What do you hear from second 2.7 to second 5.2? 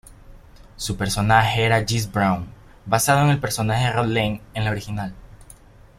basado en el personaje Rod Lane en la original.